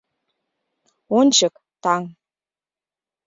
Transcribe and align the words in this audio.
«Ончык, 1.19 1.53
таҥ 1.83 2.03